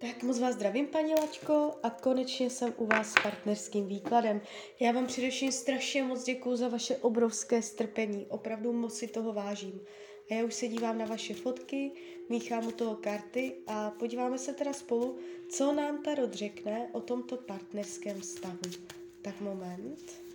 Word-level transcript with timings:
Tak 0.00 0.22
moc 0.22 0.38
vás 0.38 0.54
zdravím, 0.54 0.86
paní 0.86 1.14
Lačko, 1.14 1.74
a 1.82 1.90
konečně 1.90 2.50
jsem 2.50 2.74
u 2.76 2.86
vás 2.86 3.10
s 3.10 3.14
partnerským 3.22 3.86
výkladem. 3.86 4.40
Já 4.80 4.92
vám 4.92 5.06
především 5.06 5.52
strašně 5.52 6.02
moc 6.02 6.24
děkuji 6.24 6.56
za 6.56 6.68
vaše 6.68 6.96
obrovské 6.96 7.62
strpení, 7.62 8.26
opravdu 8.28 8.72
moc 8.72 8.94
si 8.94 9.08
toho 9.08 9.32
vážím. 9.32 9.80
A 10.30 10.34
já 10.34 10.44
už 10.44 10.54
se 10.54 10.68
dívám 10.68 10.98
na 10.98 11.06
vaše 11.06 11.34
fotky, 11.34 11.92
míchám 12.28 12.66
u 12.66 12.70
toho 12.70 12.96
karty 12.96 13.54
a 13.66 13.90
podíváme 13.90 14.38
se 14.38 14.52
teda 14.52 14.72
spolu, 14.72 15.18
co 15.50 15.72
nám 15.72 16.02
Tarot 16.02 16.34
řekne 16.34 16.88
o 16.92 17.00
tomto 17.00 17.36
partnerském 17.36 18.20
vztahu. 18.20 18.58
Tak 19.22 19.40
moment. 19.40 20.27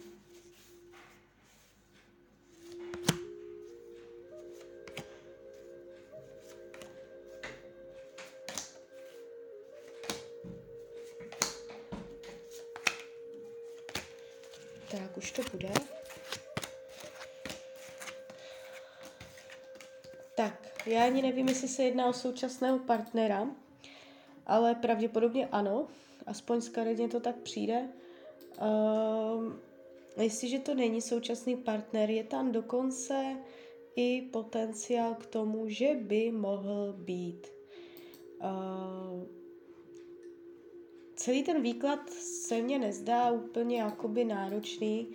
Tak, 14.97 15.17
už 15.17 15.31
to 15.31 15.41
bude. 15.51 15.69
Tak, 20.35 20.87
já 20.87 21.05
ani 21.05 21.21
nevím, 21.21 21.49
jestli 21.49 21.67
se 21.67 21.83
jedná 21.83 22.05
o 22.05 22.13
současného 22.13 22.79
partnera, 22.79 23.47
ale 24.45 24.75
pravděpodobně 24.75 25.47
ano, 25.47 25.87
aspoň 26.25 26.61
z 26.61 26.69
karetně 26.69 27.07
to 27.07 27.19
tak 27.19 27.35
přijde. 27.35 27.89
Uh, 28.61 29.53
jestliže 30.21 30.59
to 30.59 30.75
není 30.75 31.01
současný 31.01 31.57
partner, 31.57 32.09
je 32.09 32.23
tam 32.23 32.51
dokonce 32.51 33.37
i 33.95 34.21
potenciál 34.21 35.15
k 35.15 35.25
tomu, 35.25 35.69
že 35.69 35.95
by 35.95 36.31
mohl 36.31 36.93
být. 36.97 37.47
Uh, 38.43 39.42
celý 41.23 41.43
ten 41.43 41.61
výklad 41.61 42.09
se 42.09 42.61
mně 42.61 42.79
nezdá 42.79 43.31
úplně 43.31 43.77
jakoby 43.77 44.23
náročný, 44.23 45.07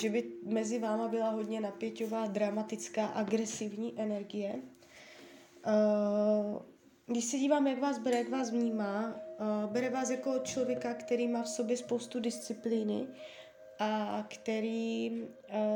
že 0.00 0.10
by 0.10 0.24
mezi 0.46 0.78
váma 0.78 1.08
byla 1.08 1.30
hodně 1.30 1.60
napěťová, 1.60 2.26
dramatická, 2.26 3.06
agresivní 3.06 3.94
energie. 3.96 4.54
Uh, 5.66 6.62
když 7.06 7.24
se 7.24 7.38
dívám, 7.38 7.66
jak 7.66 7.78
vás 7.78 7.98
bere, 7.98 8.18
jak 8.18 8.28
vás 8.28 8.50
vnímá, 8.50 9.14
uh, 9.40 9.72
bere 9.72 9.90
vás 9.90 10.10
jako 10.10 10.38
člověka, 10.38 10.94
který 10.94 11.28
má 11.28 11.42
v 11.42 11.48
sobě 11.48 11.76
spoustu 11.76 12.20
disciplíny 12.20 13.06
a 13.78 14.24
který 14.28 15.10
uh, 15.10 15.26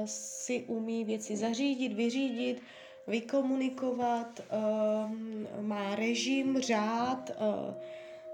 si 0.04 0.64
umí 0.66 1.04
věci 1.04 1.36
zařídit, 1.36 1.92
vyřídit, 1.92 2.62
vykomunikovat, 3.06 4.40
má 5.60 5.94
režim, 5.94 6.58
řád, 6.60 7.30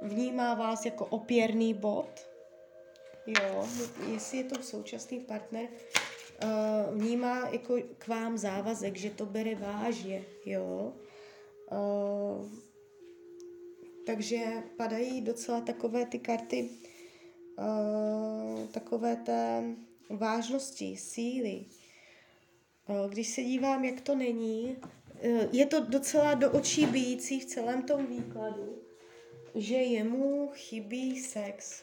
vnímá 0.02 0.54
vás 0.54 0.84
jako 0.84 1.06
opěrný 1.06 1.74
bod, 1.74 2.26
jo, 3.26 3.68
jestli 4.12 4.38
je 4.38 4.44
to 4.44 4.62
současný 4.62 5.20
partner, 5.20 5.68
uh, 6.44 6.98
vnímá 6.98 7.48
jako 7.48 7.76
k 7.98 8.08
vám 8.08 8.38
závazek, 8.38 8.96
že 8.96 9.10
to 9.10 9.26
bere 9.26 9.54
vážně, 9.54 10.24
jo. 10.46 10.92
Uh, 11.72 12.50
takže 14.06 14.62
padají 14.76 15.20
docela 15.20 15.60
takové 15.60 16.06
ty 16.06 16.18
karty, 16.18 16.70
uh, 17.58 18.66
takové 18.66 19.16
té 19.16 19.64
vážnosti, 20.10 20.96
síly. 20.96 21.64
Když 23.08 23.28
se 23.28 23.42
dívám, 23.42 23.84
jak 23.84 24.00
to 24.00 24.14
není, 24.14 24.76
je 25.52 25.66
to 25.66 25.80
docela 25.80 26.34
do 26.34 26.50
očí 26.50 26.86
bíjící 26.86 27.40
v 27.40 27.44
celém 27.44 27.82
tom 27.82 28.06
výkladu 28.06 28.82
že 29.54 29.76
jemu 29.76 30.50
chybí 30.54 31.20
sex. 31.20 31.82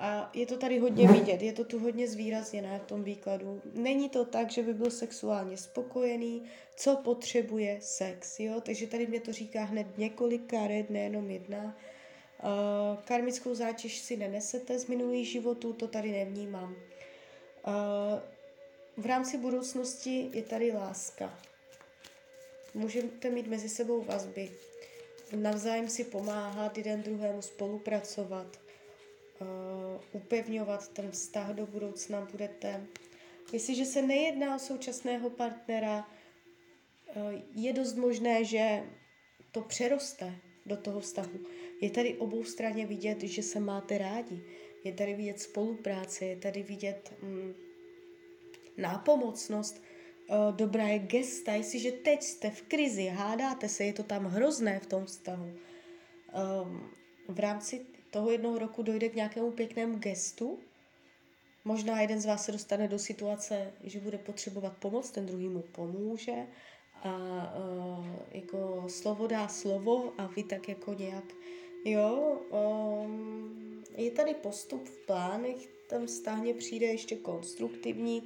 A 0.00 0.30
je 0.34 0.46
to 0.46 0.56
tady 0.56 0.78
hodně 0.78 1.08
vidět, 1.08 1.42
je 1.42 1.52
to 1.52 1.64
tu 1.64 1.78
hodně 1.78 2.08
zvýrazněné 2.08 2.78
v 2.78 2.86
tom 2.86 3.04
výkladu. 3.04 3.62
Není 3.74 4.08
to 4.08 4.24
tak, 4.24 4.50
že 4.50 4.62
by 4.62 4.74
byl 4.74 4.90
sexuálně 4.90 5.56
spokojený, 5.56 6.42
co 6.76 6.96
potřebuje 6.96 7.78
sex, 7.82 8.40
jo? 8.40 8.60
Takže 8.60 8.86
tady 8.86 9.06
mě 9.06 9.20
to 9.20 9.32
říká 9.32 9.64
hned 9.64 9.98
několik 9.98 10.46
karet, 10.46 10.90
nejenom 10.90 11.30
jedna. 11.30 11.64
Uh, 11.64 13.02
karmickou 13.04 13.54
zátěž 13.54 13.98
si 13.98 14.16
nenesete 14.16 14.78
z 14.78 14.86
minulých 14.86 15.28
životů, 15.28 15.72
to 15.72 15.88
tady 15.88 16.12
nevnímám. 16.12 16.76
Uh, 17.66 19.02
v 19.02 19.06
rámci 19.06 19.38
budoucnosti 19.38 20.30
je 20.32 20.42
tady 20.42 20.72
láska. 20.72 21.38
Můžete 22.74 23.30
mít 23.30 23.46
mezi 23.46 23.68
sebou 23.68 24.02
vazby 24.02 24.50
navzájem 25.36 25.88
si 25.88 26.04
pomáhat, 26.04 26.78
jeden 26.78 27.02
druhému 27.02 27.42
spolupracovat, 27.42 28.60
uh, 29.40 29.46
upevňovat 30.12 30.88
ten 30.88 31.10
vztah 31.10 31.50
do 31.50 31.66
budoucna 31.66 32.28
budete. 32.30 32.86
Jestliže 33.52 33.84
se 33.84 34.02
nejedná 34.02 34.56
o 34.56 34.58
současného 34.58 35.30
partnera, 35.30 36.08
uh, 37.16 37.32
je 37.54 37.72
dost 37.72 37.94
možné, 37.94 38.44
že 38.44 38.82
to 39.52 39.60
přeroste 39.60 40.34
do 40.66 40.76
toho 40.76 41.00
vztahu. 41.00 41.38
Je 41.80 41.90
tady 41.90 42.16
obou 42.16 42.44
straně 42.44 42.86
vidět, 42.86 43.22
že 43.22 43.42
se 43.42 43.60
máte 43.60 43.98
rádi. 43.98 44.44
Je 44.84 44.92
tady 44.92 45.14
vidět 45.14 45.40
spolupráce, 45.40 46.24
je 46.24 46.36
tady 46.36 46.62
vidět 46.62 47.12
mm, 47.22 47.54
nápomocnost, 48.76 49.82
dobrá 50.50 50.88
je 50.88 50.98
gesta, 50.98 51.52
jestliže 51.52 51.92
teď 51.92 52.22
jste 52.22 52.50
v 52.50 52.62
krizi, 52.62 53.06
hádáte 53.06 53.68
se, 53.68 53.84
je 53.84 53.92
to 53.92 54.02
tam 54.02 54.24
hrozné 54.24 54.80
v 54.80 54.86
tom 54.86 55.04
vztahu. 55.04 55.52
Um, 56.64 56.90
v 57.28 57.38
rámci 57.38 57.86
toho 58.10 58.30
jednoho 58.30 58.58
roku 58.58 58.82
dojde 58.82 59.08
k 59.08 59.14
nějakému 59.14 59.50
pěknému 59.50 59.98
gestu, 59.98 60.58
možná 61.64 62.00
jeden 62.00 62.20
z 62.20 62.26
vás 62.26 62.44
se 62.44 62.52
dostane 62.52 62.88
do 62.88 62.98
situace, 62.98 63.72
že 63.84 64.00
bude 64.00 64.18
potřebovat 64.18 64.76
pomoc, 64.76 65.10
ten 65.10 65.26
druhý 65.26 65.48
mu 65.48 65.62
pomůže. 65.62 66.46
A 67.02 67.14
uh, 67.58 68.06
jako 68.32 68.84
slovo 68.88 69.26
dá 69.26 69.48
slovo 69.48 70.12
a 70.18 70.26
vy 70.26 70.42
tak 70.42 70.68
jako 70.68 70.94
nějak, 70.94 71.24
jo, 71.84 72.40
um, 72.50 73.84
je 73.96 74.10
tady 74.10 74.34
postup 74.34 74.88
v 74.88 75.06
plánech, 75.06 75.56
tam 75.88 76.06
vztahně 76.06 76.54
přijde 76.54 76.86
ještě 76.86 77.16
konstruktivní, 77.16 78.22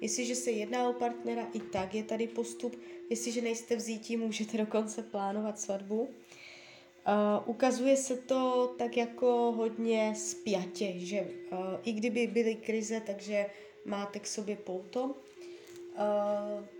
Jestliže 0.00 0.34
se 0.34 0.50
jedná 0.50 0.88
o 0.88 0.92
partnera, 0.92 1.50
i 1.52 1.60
tak 1.60 1.94
je 1.94 2.02
tady 2.02 2.26
postup. 2.26 2.80
Jestliže 3.10 3.40
nejste 3.40 3.76
vzítí, 3.76 4.16
můžete 4.16 4.58
dokonce 4.58 5.02
plánovat 5.02 5.60
svatbu. 5.60 6.00
Uh, 6.00 6.08
ukazuje 7.46 7.96
se 7.96 8.16
to 8.16 8.74
tak 8.78 8.96
jako 8.96 9.52
hodně 9.56 10.14
spjatě, 10.16 10.92
že 10.96 11.20
uh, 11.20 11.58
i 11.82 11.92
kdyby 11.92 12.26
byly 12.26 12.54
krize, 12.54 13.02
takže 13.06 13.46
máte 13.84 14.18
k 14.18 14.26
sobě 14.26 14.56
pouto. 14.56 15.04
Uh, 15.04 15.14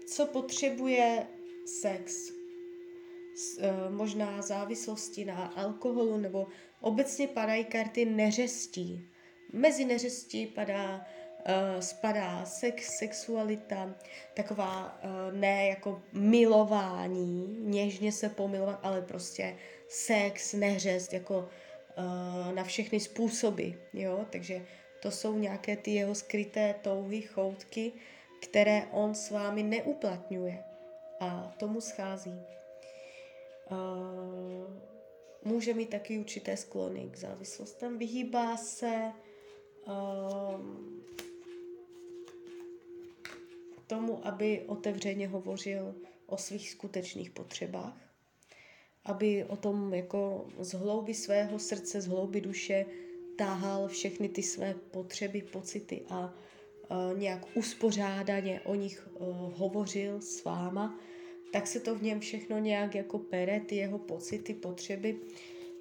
co 0.07 0.27
potřebuje 0.27 1.27
sex? 1.67 2.33
S, 3.37 3.59
uh, 3.59 3.95
možná 3.95 4.43
závislosti 4.43 5.25
na 5.25 5.47
alkoholu 5.47 6.17
nebo 6.17 6.47
obecně 6.81 7.29
padají 7.29 7.65
karty 7.65 8.05
neřestí. 8.05 9.09
Mezi 9.53 9.85
neřestí 9.85 10.47
padá 10.47 11.07
uh, 11.49 11.81
spadá 11.81 12.45
sex, 12.45 12.89
sexualita, 12.99 13.95
taková 14.35 14.99
uh, 15.05 15.39
ne 15.39 15.67
jako 15.67 16.03
milování, 16.13 17.57
něžně 17.61 18.13
se 18.13 18.29
pomilovat, 18.29 18.81
ale 18.83 19.03
prostě 19.03 19.57
sex, 19.89 20.53
neřest, 20.53 21.13
jako 21.13 21.39
uh, 21.39 22.55
na 22.55 22.65
všechny 22.65 23.01
způsoby, 23.01 23.69
jo, 23.93 24.27
takže 24.31 24.67
to 25.03 25.11
jsou 25.11 25.39
nějaké 25.39 25.77
ty 25.77 25.91
jeho 25.91 26.15
skryté 26.15 26.75
touhy, 26.83 27.23
choutky, 27.23 27.93
které 28.43 28.87
on 28.91 29.15
s 29.15 29.31
vámi 29.31 29.63
neuplatňuje. 29.63 30.65
A 31.21 31.55
tomu 31.59 31.81
schází. 31.81 32.41
Uh, 33.71 33.77
může 35.45 35.75
mít 35.75 35.91
taky 35.91 36.19
určité 36.19 36.57
sklony 36.57 37.09
k 37.11 37.17
závislostem, 37.17 37.99
vyhýbá 37.99 38.57
se 38.57 39.13
um, 39.87 41.05
tomu, 43.87 44.27
aby 44.27 44.63
otevřeně 44.67 45.29
hovořil 45.29 45.95
o 46.27 46.37
svých 46.37 46.71
skutečných 46.71 47.31
potřebách, 47.31 47.97
aby 49.05 49.45
o 49.45 49.57
tom 49.57 49.95
jako 49.95 50.49
z 50.59 50.73
hlouby 50.73 51.15
svého 51.15 51.59
srdce, 51.59 52.01
z 52.01 52.07
hlouby 52.07 52.41
duše 52.41 52.87
táhal 53.37 53.89
všechny 53.89 54.29
ty 54.29 54.43
své 54.43 54.75
potřeby, 54.75 55.43
pocity 55.43 56.03
a 56.09 56.35
uh, 56.91 57.19
nějak 57.19 57.47
uspořádaně 57.55 58.61
o 58.61 58.75
nich 58.75 59.09
uh, 59.15 59.27
hovořil 59.59 60.21
s 60.21 60.45
váma, 60.45 60.99
tak 61.53 61.67
se 61.67 61.81
to 61.81 61.95
v 61.95 62.03
něm 62.03 62.21
všechno 62.21 62.59
nějak 62.59 62.95
jako 62.95 63.19
pere, 63.19 63.61
ty 63.61 63.77
jeho 63.77 63.99
pocity, 63.99 64.55
potřeby, 64.55 65.21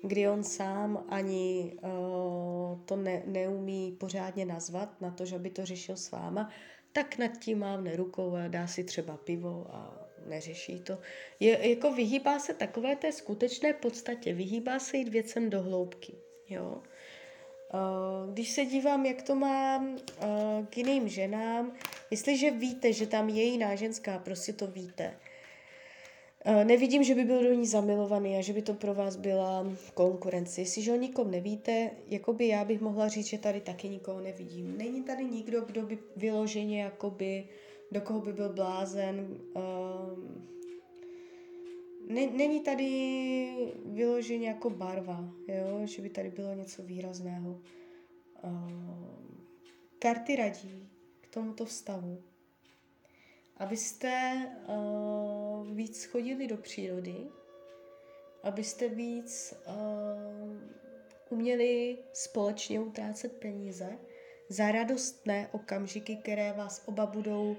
kdy 0.04 0.28
on 0.28 0.44
sám 0.44 1.06
ani 1.10 1.74
uh, 1.82 2.80
to 2.86 2.96
ne, 2.96 3.24
neumí 3.26 3.92
pořádně 3.92 4.46
nazvat 4.46 5.02
na 5.02 5.12
to, 5.12 5.26
že 5.26 5.40
by 5.40 5.50
to 5.50 5.66
řešil 5.66 5.98
s 5.98 6.12
váma, 6.12 6.50
tak 6.96 7.18
nad 7.18 7.38
tím 7.38 7.60
mávne 7.60 7.96
rukou 7.96 8.36
a 8.36 8.48
dá 8.48 8.68
si 8.68 8.84
třeba 8.84 9.18
pivo 9.18 9.68
a 9.70 10.08
neřeší 10.26 10.80
to. 10.80 10.98
Je, 11.40 11.70
jako 11.70 11.92
vyhýbá 11.92 12.40
se 12.40 12.54
takové 12.54 12.96
té 12.96 13.12
skutečné 13.12 13.74
podstatě, 13.74 14.34
vyhýbá 14.34 14.80
se 14.80 14.98
jít 14.98 15.08
věcem 15.08 15.50
do 15.50 15.62
hloubky. 15.62 16.14
Jo? 16.50 16.82
Uh, 17.74 18.34
když 18.34 18.52
se 18.52 18.66
dívám, 18.66 19.06
jak 19.06 19.22
to 19.22 19.36
mám 19.36 19.88
uh, 19.94 20.66
k 20.66 20.78
jiným 20.78 21.08
ženám, 21.10 21.74
jestliže 22.12 22.52
víte, 22.52 22.94
že 22.94 23.08
tam 23.08 23.30
je 23.30 23.44
jiná 23.44 23.76
ženská, 23.76 24.20
prostě 24.20 24.54
to 24.54 24.68
víte. 24.68 25.20
Uh, 26.48 26.64
nevidím, 26.64 27.04
že 27.04 27.16
by 27.16 27.24
byl 27.24 27.44
do 27.44 27.54
ní 27.54 27.68
zamilovaný 27.68 28.38
a 28.38 28.42
že 28.42 28.54
by 28.54 28.62
to 28.62 28.74
pro 28.74 28.94
vás 28.94 29.16
byla 29.16 29.66
konkurence. 29.94 30.62
Jestliže 30.62 30.92
o 30.92 30.96
nikom 30.96 31.32
nevíte, 31.32 31.92
jako 32.08 32.34
by 32.34 32.48
já 32.48 32.66
bych 32.66 32.82
mohla 32.82 33.08
říct, 33.08 33.26
že 33.26 33.38
tady 33.38 33.62
taky 33.62 33.90
nikoho 33.90 34.20
nevidím. 34.20 34.78
Není 34.78 35.04
tady 35.04 35.26
nikdo, 35.26 35.62
kdo 35.62 35.82
by 35.82 36.00
vyloženě 36.16 36.84
jakoby, 36.84 37.48
do 37.92 38.02
koho 38.02 38.22
by 38.22 38.34
byl 38.34 38.54
blázen. 38.54 39.38
Uh, 39.56 39.64
není 42.10 42.60
tady 42.60 42.90
vyloženě 43.86 44.48
jako 44.48 44.70
barva, 44.70 45.30
jo? 45.48 45.88
že 45.88 46.02
by 46.02 46.10
tady 46.10 46.30
bylo 46.30 46.54
něco 46.54 46.84
výrazného. 46.84 47.62
Uh, 48.44 48.96
karty 50.00 50.36
radí 50.36 50.90
k 51.22 51.34
tomuto 51.34 51.66
vztahu, 51.66 52.24
abyste 53.58 54.34
uh, 54.68 55.68
víc 55.76 56.06
chodili 56.06 56.48
do 56.48 56.58
přírody, 56.58 57.28
abyste 58.44 58.90
víc 58.90 59.54
uh, 59.68 60.58
uměli 61.30 61.98
společně 62.14 62.80
utrácet 62.80 63.32
peníze 63.40 64.00
za 64.50 64.72
radostné 64.72 65.50
okamžiky, 65.52 66.16
které 66.16 66.54
vás 66.54 66.84
oba 66.86 67.06
budou 67.06 67.58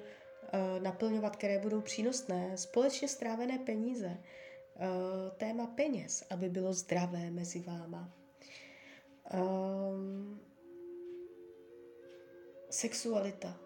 Eh, 0.53 0.81
naplňovat, 0.81 1.37
které 1.37 1.59
budou 1.59 1.81
přínosné, 1.81 2.59
společně 2.59 3.09
strávené 3.09 3.59
peníze, 3.59 4.17
eh, 4.17 5.31
téma 5.37 5.67
peněz, 5.67 6.25
aby 6.31 6.49
bylo 6.49 6.73
zdravé 6.73 7.31
mezi 7.31 7.61
váma. 7.61 8.15
Um, 9.35 10.41
sexualita 12.71 13.61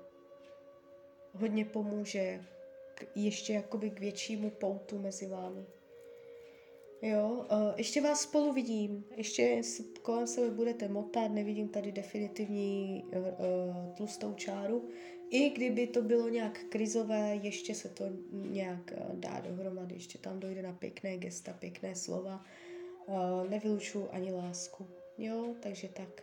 hodně 1.33 1.65
pomůže 1.65 2.45
k, 2.95 3.07
ještě 3.15 3.53
jakoby 3.53 3.91
k 3.91 4.01
většímu 4.01 4.51
poutu 4.51 4.99
mezi 4.99 5.27
vámi. 5.27 5.65
Jo, 7.03 7.47
ještě 7.77 8.01
vás 8.01 8.21
spolu 8.21 8.53
vidím, 8.53 9.05
ještě 9.17 9.61
kolem 10.03 10.27
sebe 10.27 10.51
budete 10.51 10.89
motat, 10.89 11.29
nevidím 11.29 11.69
tady 11.69 11.93
definitivní 11.93 13.05
uh, 13.17 13.95
tlustou 13.97 14.35
čáru, 14.35 14.89
i 15.31 15.51
kdyby 15.51 15.87
to 15.87 16.03
bylo 16.03 16.29
nějak 16.29 16.59
krizové, 16.69 17.39
ještě 17.43 17.75
se 17.75 17.89
to 17.89 18.05
nějak 18.33 18.93
uh, 18.97 19.17
dá 19.17 19.41
dohromady, 19.41 19.95
ještě 19.95 20.19
tam 20.19 20.41
dojde 20.41 20.63
na 20.63 20.73
pěkné 20.73 21.17
gesta, 21.17 21.53
pěkné 21.53 21.95
slova, 21.95 22.45
nevylučuju 23.49 24.09
ani 24.11 24.33
lásku, 24.33 24.87
jo, 25.19 25.55
takže 25.61 25.89
tak. 25.89 26.23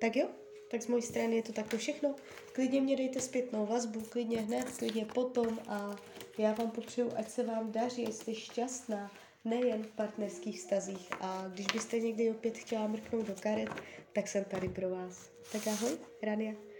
Tak 0.00 0.16
jo, 0.16 0.28
tak 0.72 0.82
z 0.82 0.86
mojí 0.86 1.02
strany 1.02 1.36
je 1.36 1.42
to 1.42 1.52
takto 1.52 1.78
všechno. 1.78 2.14
Klidně 2.52 2.80
mě 2.80 2.96
dejte 2.96 3.20
zpětnou 3.20 3.66
vazbu, 3.66 4.00
klidně 4.00 4.40
hned, 4.40 4.70
klidně 4.78 5.04
potom 5.04 5.58
a 5.68 5.96
já 6.38 6.52
vám 6.52 6.70
popřeju, 6.70 7.12
ať 7.16 7.30
se 7.30 7.42
vám 7.42 7.72
daří, 7.72 8.06
jste 8.06 8.34
šťastná, 8.34 9.10
nejen 9.44 9.82
v 9.82 9.90
partnerských 9.90 10.60
stazích. 10.60 11.08
A 11.20 11.48
když 11.48 11.66
byste 11.66 11.98
někdy 11.98 12.30
opět 12.30 12.58
chtěla 12.58 12.86
mrknout 12.86 13.26
do 13.26 13.34
karet, 13.40 13.68
tak 14.12 14.28
jsem 14.28 14.44
tady 14.44 14.68
pro 14.68 14.90
vás. 14.90 15.30
Tak 15.52 15.66
ahoj, 15.66 15.98
Rania. 16.22 16.71